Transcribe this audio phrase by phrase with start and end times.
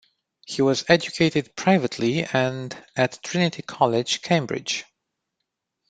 [0.47, 4.83] He was educated privately and at Trinity College, Cambridge.